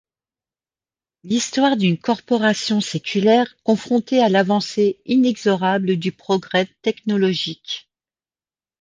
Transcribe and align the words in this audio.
L’histoire 1.23 1.77
d’une 1.77 1.99
corporation 1.99 2.81
séculaire 2.81 3.55
confronté 3.63 4.19
à 4.19 4.29
l'avancée 4.29 4.99
inexorable 5.05 5.97
du 5.97 6.11
progrès 6.11 6.65
technologique. 6.81 7.87